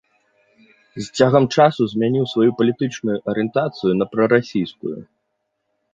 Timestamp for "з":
0.95-1.03